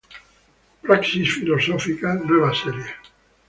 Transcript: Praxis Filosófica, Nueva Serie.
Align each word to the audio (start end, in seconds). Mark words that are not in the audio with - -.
Praxis 0.81 1.29
Filosófica, 1.29 2.15
Nueva 2.15 2.51
Serie. 2.55 2.91